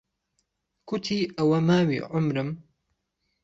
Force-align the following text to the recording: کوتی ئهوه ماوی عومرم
کوتی 0.87 1.17
ئهوه 1.37 1.59
ماوی 1.67 1.99
عومرم 2.13 2.49